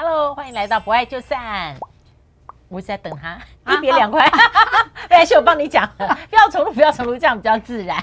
[0.00, 1.76] Hello，欢迎来到不爱就散。
[2.68, 4.24] 我是在等他，一别两宽。
[5.10, 8.00] 没关系，我帮你讲，不要重录，不要重录，这样比较自然。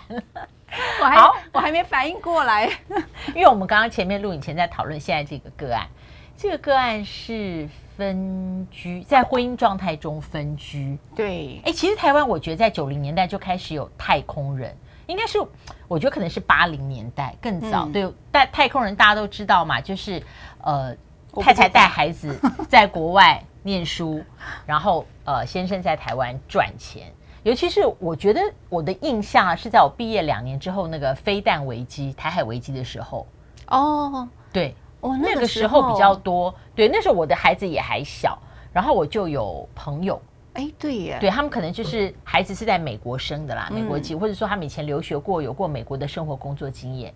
[1.00, 2.70] 我还，我还没反应过来，
[3.34, 5.88] 因为我们刚刚前面录影前在讨论现在这个个案，
[6.36, 7.66] 这个个案是
[7.96, 11.00] 分居，在婚姻状态中分居。
[11.16, 14.75] 对，哎，其实台湾我觉得在九零年代就开始有太空人，
[15.07, 15.39] 应该是
[15.88, 17.86] 我觉得可能是八零年代更早。
[17.86, 20.21] 嗯、对，但太空人大家都知道嘛，就是
[20.62, 20.93] 呃，
[21.41, 22.38] 太太带孩子
[22.70, 23.43] 在国外。
[23.68, 24.23] 念书，
[24.64, 27.11] 然后呃，先生在台湾赚钱。
[27.41, 33.25] 尤其是我觉得我的印象啊，是在我毕业两年之后，那个飞弹危机、台海危机的时候。
[33.69, 36.53] 哦，对，哦，那个时候比较多。
[36.75, 38.38] 对，那时候我的孩子也还小，
[38.72, 40.22] 然后我就有朋友，
[40.53, 47.11] 哎，对耶，对他们可能就是孩子是在美国生的啦，美国籍，或者说他们以前留学过，有过美国的生活工作经验。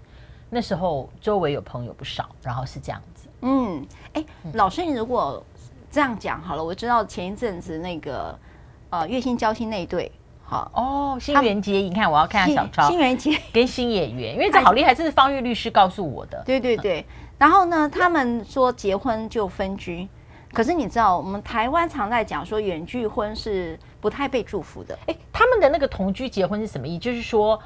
[0.49, 3.27] 那时候周围有朋友不少，然后是这样子。
[3.41, 5.43] 嗯，哎，老师，你如果。
[5.91, 8.37] 这样讲好了，我知道前一阵子那个
[8.91, 10.11] 呃月薪交心那一对，
[10.43, 16.43] 好哦，新垣结衣，你看我要看下小超，新垣结跟新演员，因为这好厉害，这是方玉律师告诉我的。
[16.45, 17.03] 对对对，
[17.39, 20.07] 然后呢，他们说结婚就分居，
[20.53, 24.95] 可是你知道我们台湾常在讲说远距婚是不太被祝福的。
[25.07, 26.99] 哎，他们的那个同居结婚是什么意思？
[26.99, 27.59] 就是说，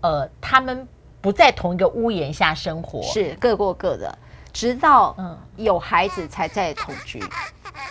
[0.00, 0.88] 呃，他们
[1.20, 4.18] 不在同一个屋檐下生活，是各过各的，
[4.52, 5.38] 直到嗯。
[5.56, 7.20] 有孩子才在同居。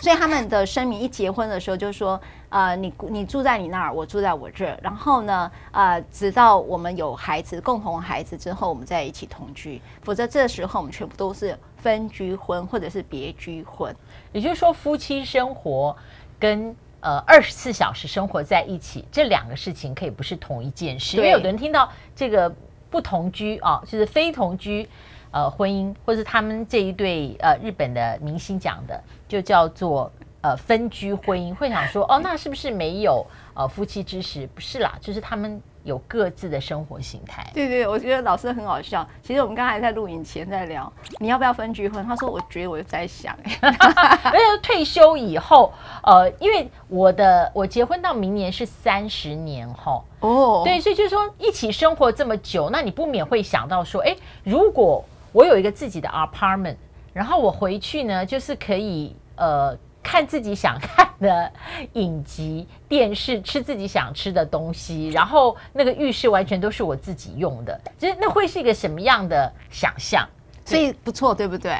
[0.00, 2.18] 所以他们的声明一结婚的时候就说，
[2.48, 13.94] 呃，你你住在你那儿，我住在我这儿，然后呢，呃，直到我们有孩子，共同孩子之后，我们在一起同居，否则这时候我们全部都是分居婚或者是别居婚。
[14.32, 15.94] 也就是说，夫妻生活
[16.38, 22.50] 跟呃二十四小时生活在一起这两个事情可以不是同一件事，因为有的人听到这个
[22.90, 24.88] 不同居啊，就是非同居。
[25.30, 33.22] 呃，婚姻，或是他们这一对呃日本的明星讲的，就叫做呃分居婚姻，会想说哦，那是不是没有
[33.52, 34.48] 呃夫妻之实？
[34.54, 37.44] 不是啦，就是他们有各自的生活形态。
[37.54, 39.04] 对对，我觉得老师很好笑。
[39.22, 42.04] 其实我们刚才在录影前在聊，你要不要分居婚？
[42.04, 45.72] 他说，我觉得我在想， 而且退休以后，
[46.02, 56.76] 呃，因为我的我结婚到明年是三十年后哦，对，所以就是说一起生活这么久，那你不免会想到说，哎，如果我有一个自己的 apartment，
[57.14, 59.74] 然后我回去呢，就是可以呃
[60.10, 61.52] 看自己想看的
[61.92, 70.26] 影集、电视，吃自己想吃的东西， 然后那个浴室完全都是我自己用的，就是那会是一个什么样的想象？
[70.64, 71.76] 所以不错，对不对？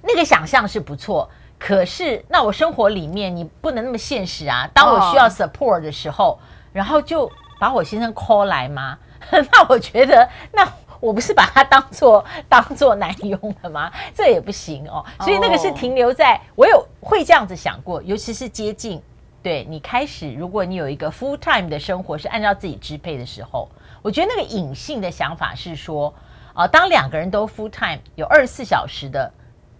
[0.00, 1.28] 那个想象是不错，
[1.58, 4.70] 可是那我生活里面你不能那么现实啊。
[4.72, 6.38] 当我需要 support 的时候，oh.
[6.72, 7.28] 然后就
[7.58, 8.96] 把我先生 call 来吗？
[9.28, 10.64] 那我觉得那。
[11.00, 13.90] 我不是把它当做 当做男佣了吗？
[14.14, 15.04] 这也不行哦。
[15.20, 19.00] 所以那个是停留在我有会这样子想过，尤其是接近
[19.42, 23.68] 对你开始，如果你有一个 full time 的生活是按照自己支配的时候，
[24.02, 26.12] 我觉得那个隐性的想法是说，
[26.52, 29.32] 啊，当两个人都 full time 有二十四小时的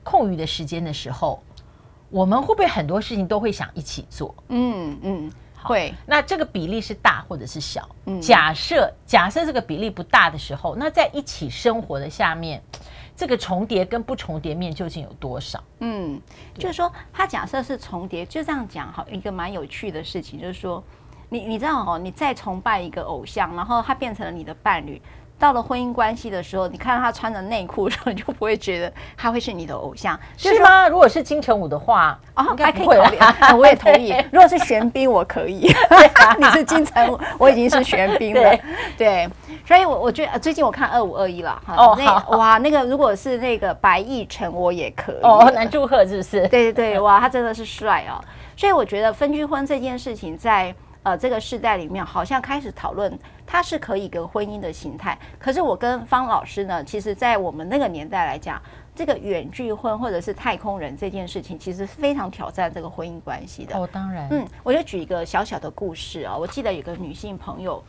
[0.02, 1.42] 空余的时间的时候，
[2.08, 4.34] 我们会不会很多事情都会想一起做？
[4.48, 5.32] 嗯嗯。
[5.64, 7.88] 会，那这个比例是大或者是小？
[8.06, 12.62] 嗯，假设假设这个比例不大的时候，那在一起生活的下面，
[13.14, 15.62] 这个重叠跟不重叠面究竟有多少？
[15.80, 16.20] 嗯，
[16.54, 20.82] 就是说，他假设是重叠，就这样讲哈，一个蛮有趣的事情，就是说，
[21.28, 25.00] 你你知道哦，你再崇拜一个偶像，然后他变成了你的伴侣。
[25.40, 30.86] 到了婚姻关系的时候，你看到他穿着内裤的时候，你就不会觉得他会是你的偶像，是吗？
[30.86, 33.18] 如果是金城武的话，哦，还可以考虑，
[33.56, 34.14] 我也同意。
[34.30, 35.72] 如果是玄彬，我可以。
[36.38, 38.54] 你是金城武，我已经是玄彬了。
[38.98, 39.26] 对，
[39.66, 41.74] 所以，我我觉得最近我看二五二一了哈。
[41.74, 45.22] 哦，那哇，那个如果是那个白易辰，我也可以。
[45.22, 46.46] 哦，南柱赫是不是？
[46.48, 48.20] 对对对， 哇，他真的是帅哦。
[48.58, 50.74] 所以我觉得分居婚这件事情在。
[51.02, 55.18] 呃，这个世代里面好像开始讨论，它是可以一个婚姻的形态。
[55.38, 58.60] 可是我跟方老师呢，其实，在我们那个年代来讲，
[58.94, 63.78] 这个远距婚或者是太空人这件事情，其实非常挑战这个婚姻关系的。
[63.78, 64.28] 哦，当然。
[64.30, 67.82] 嗯，我就举一个小小的故事啊，我记得有个女性朋友，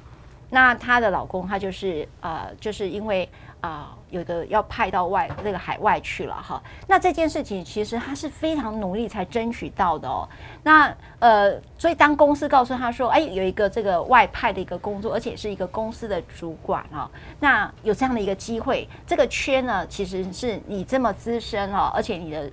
[0.52, 3.28] 那她的老公他就是呃，就是因为。
[3.62, 6.60] 啊、有的要派到外那个海外去了哈。
[6.88, 10.28] 那这件事情其实他是非常努力才争取到的哦。
[10.64, 17.08] 那呃，所以当公司告诉他说，哎，有一个这个外派的一个工作，而且是一个公司的主管啊、
[17.40, 22.52] 那有这样的一个机会，这个缺呢，其实是你这么资深哦，而且你的。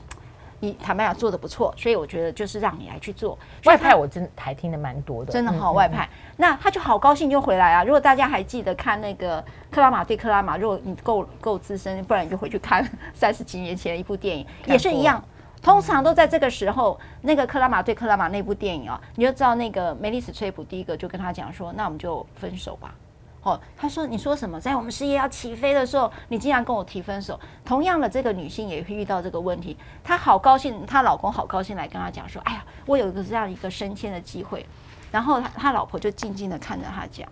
[0.61, 6.09] 你坦白讲做的不错，所以我觉得就是让你来去做外派，我真还听得蛮多的，真的好外派。
[6.37, 7.85] 那他就好高兴就回来啊！
[7.85, 12.85] 如果大家还记得看那个克拉玛对克拉玛，如果你够够资深，不然你就回去看
[13.15, 15.23] 三十几年前的一部电影，也是一样。
[15.61, 22.95] 通常都在这个时候，那个克拉玛对克拉玛那部电影啊，你就知道那个梅丽史翠普第一个就跟他讲说，那我们就分手吧。
[23.43, 24.61] 哦，他说你说什么？
[24.61, 27.39] 在我们事业要起飞的时候，你竟然跟我提分手。
[27.65, 34.67] 同样的，这个女性也会遇到这个问题，她好高兴，她老公好高兴来跟她讲说，哎呀，我有一个这样一个升迁的机会。
[35.11, 37.27] 然后他他老婆就静静的看着他讲，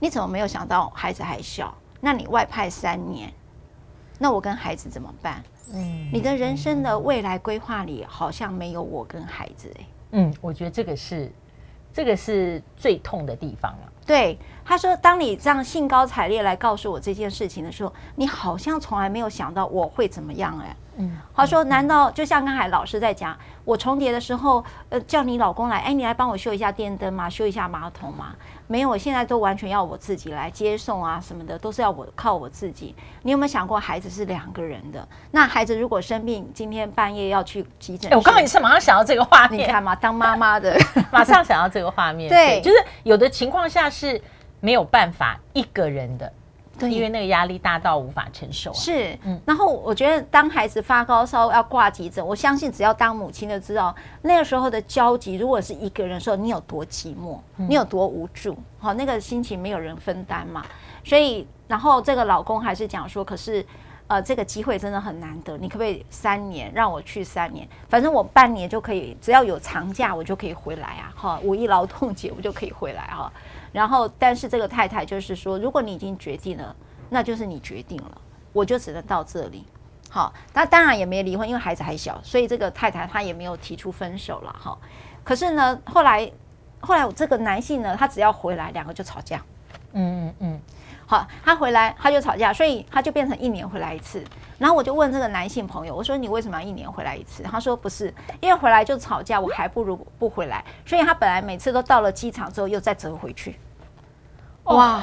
[0.00, 1.72] 你怎么没有想到孩子还小？
[2.00, 3.32] 那你外派三年，
[4.18, 5.40] 那我跟孩子怎么办？
[5.72, 9.86] 嗯，你的人生的未来规划里好像没有我跟孩子哎。
[10.10, 11.30] 嗯，我觉得这个是
[11.92, 13.92] 这个是最痛的地方了。
[14.06, 20.74] 对，他说，当你这样兴高采烈来告诉我这件事情的时候，你好像从来没有想到我会怎么样哎。
[20.98, 23.36] 嗯，他说，难道就像刚才老师在讲？
[23.64, 27.30] 我重叠的时候，呃，叫你老公来，哎，你来帮我修一下电灯吗？
[27.30, 28.34] 修一下马桶吗？
[28.66, 32.94] 没有，我现在都完全要我自己来接送啊，什么的都是要我靠我自己。
[33.22, 35.06] 你有没有想过，孩子是两个人的？
[35.30, 40.76] 那孩子如果生病，今天半夜要去急诊，我刚刚也是马上想到这个画面，你看嘛，当妈妈的
[41.12, 44.20] 马上想到这个画面，对，就是有的情况下是
[44.60, 46.32] 没有办法一个人的。
[46.78, 48.74] 对，因为那个压力大到无法承受啊。
[48.74, 60.64] 是，嗯，然后我觉得当孩子发高烧要挂急诊，我相信只要当母亲的知道那个时候的焦急，如果是一个人的时候，你有多寂寞，你有多无助，好，那个心情没有人分担嘛。
[61.04, 63.64] 所以，然后这个老公还是讲说，可是，
[64.08, 67.66] 呃，这个机会真的很难得，你可不可以三年让我去三年？
[67.88, 73.32] 反正我半年就可以，只要有长假我就可以回来啊，哈，五一劳动节我就可以回来哈。
[73.72, 76.74] 然后，但是这个太太就是说，如果你已经决定了，
[77.10, 78.20] 那就是你决定了，
[78.52, 79.64] 我就只能到这里。
[80.10, 84.76] 好，那当然也没离婚，因为孩子还小，所以这个太太她也没有提出分手了哈。
[85.22, 86.30] 可是呢，后来
[86.80, 89.42] 后来这个男性呢，他只要回来，两个就吵架。
[89.92, 90.57] 嗯嗯嗯。
[91.10, 94.22] 好，他回来他就吵架，所以他就变成一年回来一次。
[94.58, 97.42] 然后我就问这个男性朋友，我说你为什么要一年回来一次？
[97.44, 98.12] 他说不是，
[98.42, 100.62] 因为回来就吵架，我还不如不回来。
[100.84, 103.58] 所以他本来每次都到了机场之后又再折回去。
[104.64, 105.02] 哇，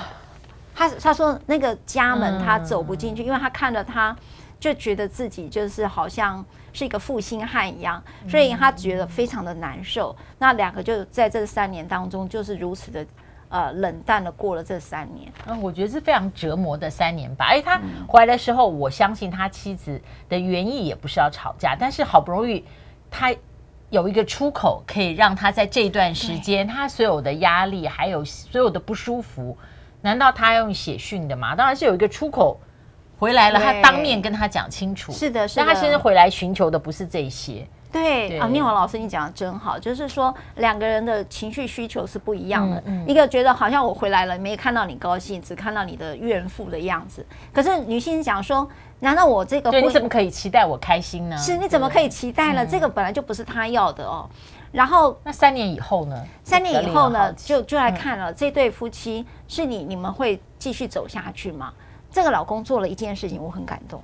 [0.75, 4.15] 他他说那个家门他走不进去，因为他看了他，
[4.59, 7.99] 就觉得自己就是好像是一个负心汉一样，
[8.29, 10.15] 所以他觉得非常的难受。
[10.37, 13.03] 那两个就在这三年当中就是如此的。
[13.47, 17.45] 呃，冷淡的过了这三年，嗯，我觉得是非常折磨的三年吧。
[17.45, 22.65] 哎，他回来的时候，我相信他妻子的原意也不是要吵架，但是好不容易
[23.09, 23.33] 他
[23.91, 29.55] 有一个出口，可以让他在这段时间，他所有的压力还有所有的不舒服，
[30.01, 31.55] 难道他要用写讯的吗？
[31.55, 32.59] 当然是有一个出口
[33.17, 35.11] 回来了，他当面跟他讲清楚。
[35.13, 35.65] 是的，是的。
[35.65, 37.65] 但他现在回来寻求的不是这些。
[37.95, 42.77] 对啊，念华老师，你讲的真好，就是说两个人的情绪需求是不一样的。
[42.85, 47.25] 嗯嗯、一个觉得好像我回来了，没看到你高兴，只看到你的怨妇的样子。
[47.53, 48.67] 可是女性讲说，
[48.99, 51.37] 难道我这个你怎么可以期待我开心呢？
[51.37, 52.65] 是，你怎么可以期待呢？
[52.65, 54.29] 这个本来就不是他要的哦。
[54.73, 56.21] 然后那三年以后呢？
[56.43, 57.31] 三年以后呢？
[57.33, 61.71] 就就来看了、嗯、这对夫妻，是你你们会继续走下去吗？
[62.11, 64.03] 这个老公做了一件事情，我很感动。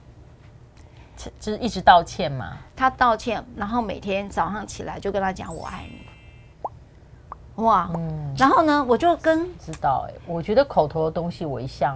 [1.40, 11.96] 就是一直道歉嘛，他道歉，然后每天早上起来就跟他讲我爱你，哇，嗯，然后呢，我就跟知道哎、欸，我觉得口头的东西我一向，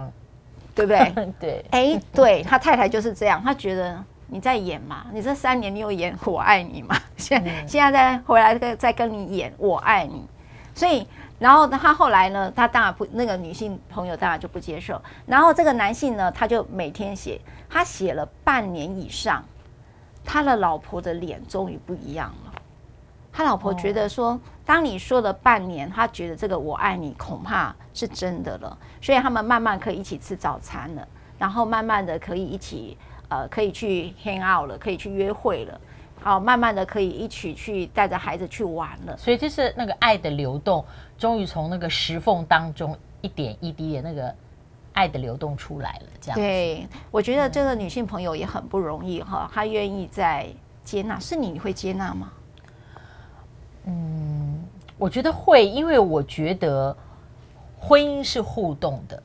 [0.74, 1.28] 对不对？
[1.40, 10.26] 对，哎，对他太太就是这样，他觉得你在演嘛，你这三年你有演我爱你嘛，现现在再回来再再跟你演我爱你，
[10.74, 11.06] 所以。
[11.38, 15.00] 然后他后来呢，他当然不，那个女性朋友当然就不接受。
[15.26, 19.44] 然后这个男性呢，他就每天写，他写了半年以上，
[20.24, 22.52] 他的老婆的脸终于不一样了。
[23.32, 31.06] 他老婆觉得说，当你说了半年，他觉得这个我爱你恐怕是真的了，所以他们慢慢可以一起吃早餐了，
[31.38, 32.96] 然后慢慢的可以一起
[33.28, 35.78] 呃，可以去 hang out 了，可以去约会了。
[36.26, 40.84] 好，慢慢的可以一起去带着孩子去玩了，所以就是那个爱的流动，
[41.16, 44.34] 终于从那个石缝当中一点一滴的那个
[44.92, 46.06] 爱的流动出来了。
[46.20, 50.48] 这样，对，我觉得这个女性朋友也很不容易哈，她愿意在
[50.82, 52.32] 接纳，是你你会接纳吗？
[53.84, 54.64] 嗯，
[54.98, 56.96] 我觉得会，因为我觉得
[57.78, 59.22] 婚姻是互动的。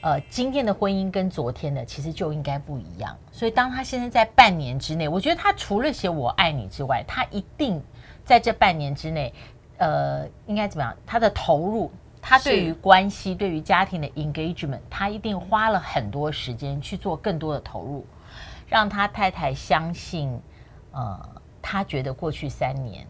[0.00, 7.82] 呃，今天的婚姻跟昨天的其实就应该不一样，所以当他现在在半年之内，我觉得他除了写我爱你之外，他一定
[8.24, 9.34] 在这半年之内，
[9.78, 10.96] 呃，应该怎么样？
[11.04, 11.90] 他的投入，
[12.22, 18.06] 他对于关系、对于家庭的 engagement，他一定花了很多时间去做更多的投入，
[18.68, 20.40] 让他太太相信，
[20.92, 21.28] 呃，
[21.60, 23.04] 他觉得过去三年，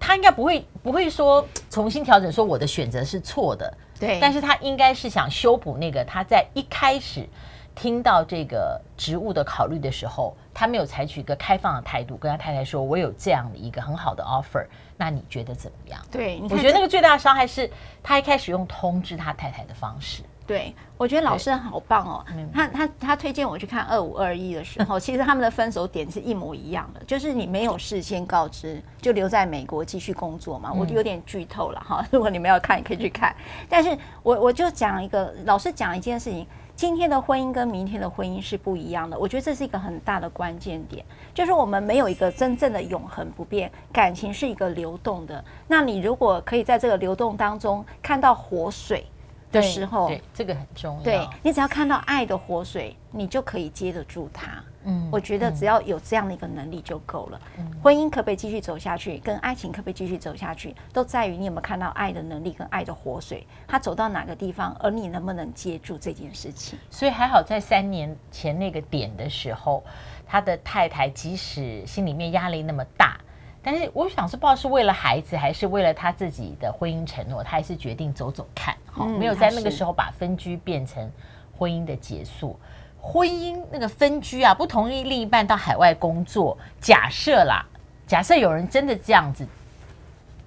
[0.00, 3.76] 他应该不会不会说重新调整，说我的选择是错的。
[3.98, 7.28] 对，但是他应该是想修补那个他在一开始
[7.74, 17.70] 听到这个职务的考虑的时候，他没有采取一个开放的态度，跟他太太说：“我有这样的一个很好的 offer，那你觉得怎么样？”对，我觉得那个最大的伤害是
[18.02, 20.22] 他一开始用通知他太太的方式。
[20.48, 22.24] 对，我觉得老师好棒哦。
[22.54, 30.72] 他他他推荐我去看二五二一的时候， 其实他们的分手点是一模一样的，就是你没有事先告知，就留在美国继续工作嘛。
[30.72, 33.36] 我有点剧透了哈， 如果你们要看，也可以去看。
[33.68, 39.18] 但是我我就讲一个，老师讲一件事情，今天的婚姻跟明天的婚姻是不一样的。
[39.18, 45.44] 我觉得这是一个很大的关键点，就是我们没有一个真正的永恒不变，感情是一个流动的。
[45.66, 49.04] 那你如果可以在这个流动当中看到活水。
[49.50, 51.02] 的时候，对，这个很重要。
[51.02, 54.62] 对，你只要看到爱的活水，你就可以接得住它。
[54.84, 57.40] 嗯，我觉得只要有这样的一个能力就够了。
[57.58, 66.78] 嗯，婚姻可不可以继续走下去，跟爱情可不可以继续走下去，都在于你有没有看到爱的能力跟爱的活水，它走到哪个地方，而你能不能接住这件事情。
[66.90, 69.82] 所以还好，在三年前那个点的时候，
[70.26, 73.18] 他的太太即使心里面压力那么大。
[73.60, 81.10] 但是我想是不知道是为了孩子还是为了他自己的婚姻承诺，他还是决定走走看，好，没有在那个时候把分居变成
[81.56, 82.58] 婚姻的结束。
[83.00, 87.64] 婚姻那个分居啊，不同意另一半到海外工作，假设啦，
[88.06, 89.46] 假设有人真的这样子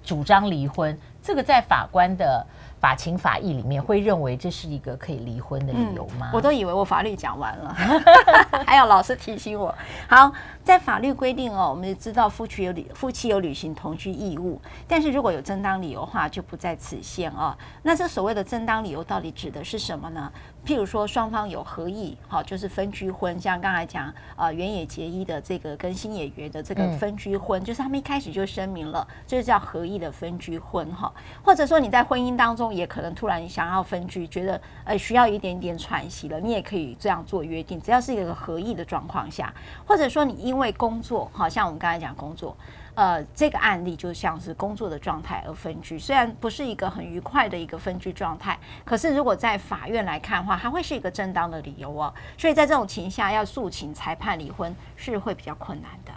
[0.04, 2.46] 主张离婚，这个在法官的。
[2.82, 6.30] 法情法义里面会认为这是一个可以离婚的理由吗？
[6.32, 7.72] 嗯，我都以为我法律讲完了，
[8.66, 9.72] 还有老师提醒我。
[10.08, 10.32] 好，
[10.64, 17.56] 在法律规定哦，我们知道夫妻有履夫妻有履行同居义务，但是如果有正当理由的话，就不在此限哦。
[17.84, 20.32] 那这所谓的正当理由到底指的是什么呢？
[20.66, 31.12] 譬如说双方有合意，好，就是分居婚，像刚才讲啊，原野结衣的这个跟新野原的这个分居婚，就是他们一开始就声明了，就是叫合意的分居婚哈，
[31.44, 32.71] 或者说你在婚姻当中。
[32.74, 39.52] 也可能突然想要分居，觉得呃需要一点点喘息了，你也可以这样做约定，只要是一个合意的状况下，
[39.86, 42.56] 或者说你因为工作，好像我们刚才讲工作，
[42.94, 52.12] 呃，这个案例就像是工作的状态而分居，虽然不是一个很愉快的一个分居状态，可是如果在法院来看的话，它会是一个正当的理由哦。
[52.36, 56.12] 所以在这种情况下，要诉请裁判离婚是会比较困难的。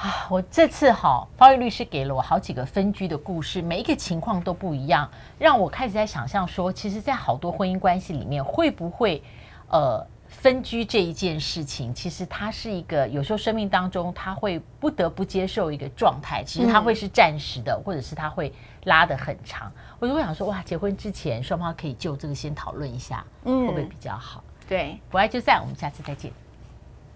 [0.00, 5.06] 啊，我这次好，方玉律师给了我好几个分居的故事，每一个情况都不一样，
[5.38, 9.22] 让我开始在想象说，其实，在好多婚姻关系里面，会不会，
[9.68, 18.50] 呃，分居这一件事情，其实它是一个有时候生命当中他会不得不接受一个状态，其实它会是暂时的，或者是它会
[18.84, 19.70] 拉得很长。
[19.98, 24.42] 我就会想说，哇，结婚之前双方可以就这个先讨论一下，嗯，会不会比较好？
[24.66, 26.32] 对，不爱就散，我们下次再见。